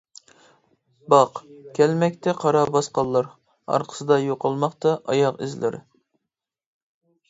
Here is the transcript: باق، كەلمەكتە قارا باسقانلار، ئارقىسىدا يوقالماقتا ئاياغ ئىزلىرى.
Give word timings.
باق، 1.13 1.41
كەلمەكتە 1.81 2.35
قارا 2.41 2.65
باسقانلار، 2.77 3.31
ئارقىسىدا 3.75 4.21
يوقالماقتا 4.27 4.99
ئاياغ 5.09 5.41
ئىزلىرى. 5.45 5.87